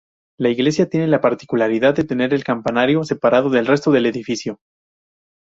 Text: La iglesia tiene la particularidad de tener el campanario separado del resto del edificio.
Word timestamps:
La 0.39 0.49
iglesia 0.49 0.89
tiene 0.89 1.05
la 1.05 1.21
particularidad 1.21 1.93
de 1.93 2.03
tener 2.05 2.33
el 2.33 2.43
campanario 2.43 3.03
separado 3.03 3.51
del 3.51 3.67
resto 3.67 3.91
del 3.91 4.07
edificio. 4.07 4.59